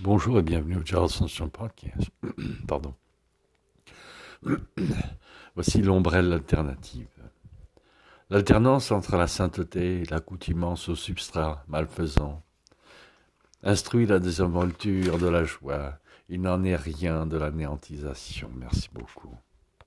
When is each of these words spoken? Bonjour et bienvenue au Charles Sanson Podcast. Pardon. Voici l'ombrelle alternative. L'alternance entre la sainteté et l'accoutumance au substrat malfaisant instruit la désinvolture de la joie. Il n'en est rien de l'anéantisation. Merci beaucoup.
Bonjour 0.00 0.38
et 0.38 0.42
bienvenue 0.42 0.78
au 0.78 0.86
Charles 0.86 1.10
Sanson 1.10 1.50
Podcast. 1.50 2.10
Pardon. 2.66 2.94
Voici 5.54 5.82
l'ombrelle 5.82 6.32
alternative. 6.32 7.10
L'alternance 8.30 8.90
entre 8.90 9.18
la 9.18 9.26
sainteté 9.26 10.00
et 10.00 10.04
l'accoutumance 10.06 10.88
au 10.88 10.94
substrat 10.94 11.62
malfaisant 11.68 12.42
instruit 13.62 14.06
la 14.06 14.18
désinvolture 14.18 15.18
de 15.18 15.28
la 15.28 15.44
joie. 15.44 15.98
Il 16.30 16.40
n'en 16.40 16.64
est 16.64 16.74
rien 16.74 17.26
de 17.26 17.36
l'anéantisation. 17.36 18.50
Merci 18.54 18.88
beaucoup. 18.94 19.36